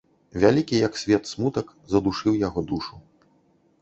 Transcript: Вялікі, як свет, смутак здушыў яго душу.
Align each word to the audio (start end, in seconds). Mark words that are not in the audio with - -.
Вялікі, 0.43 0.79
як 0.87 0.97
свет, 1.01 1.29
смутак 1.33 1.67
здушыў 1.93 2.41
яго 2.47 2.59
душу. 2.73 2.95